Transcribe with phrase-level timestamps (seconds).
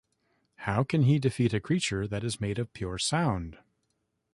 [0.55, 3.59] How can he defeat a creature that is made of pure sound?